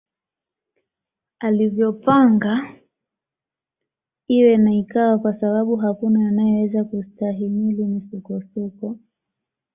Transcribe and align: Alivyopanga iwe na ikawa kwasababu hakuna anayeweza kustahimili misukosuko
Alivyopanga 1.39 2.65
iwe 4.35 4.57
na 4.57 4.75
ikawa 4.75 5.19
kwasababu 5.19 5.75
hakuna 5.75 6.27
anayeweza 6.27 6.83
kustahimili 6.83 7.85
misukosuko 7.85 8.97